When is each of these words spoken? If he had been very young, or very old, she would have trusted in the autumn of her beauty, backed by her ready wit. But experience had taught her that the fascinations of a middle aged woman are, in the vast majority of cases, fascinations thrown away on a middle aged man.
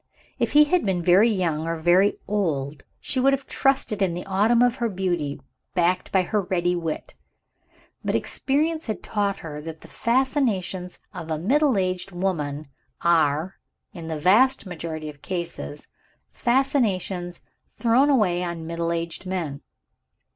If 0.39 0.53
he 0.53 0.63
had 0.63 0.83
been 0.83 1.03
very 1.03 1.29
young, 1.29 1.67
or 1.67 1.75
very 1.75 2.17
old, 2.27 2.81
she 2.99 3.19
would 3.19 3.33
have 3.33 3.45
trusted 3.45 4.01
in 4.01 4.15
the 4.15 4.25
autumn 4.25 4.63
of 4.63 4.77
her 4.77 4.89
beauty, 4.89 5.39
backed 5.75 6.11
by 6.11 6.23
her 6.23 6.41
ready 6.41 6.75
wit. 6.75 7.13
But 8.03 8.15
experience 8.15 8.87
had 8.87 9.03
taught 9.03 9.37
her 9.45 9.61
that 9.61 9.81
the 9.81 9.87
fascinations 9.87 10.97
of 11.13 11.29
a 11.29 11.37
middle 11.37 11.77
aged 11.77 12.11
woman 12.11 12.67
are, 13.03 13.57
in 13.93 14.07
the 14.07 14.17
vast 14.17 14.65
majority 14.65 15.07
of 15.07 15.21
cases, 15.21 15.85
fascinations 16.31 17.41
thrown 17.69 18.09
away 18.09 18.41
on 18.43 18.57
a 18.57 18.61
middle 18.61 18.91
aged 18.91 19.27
man. 19.27 19.61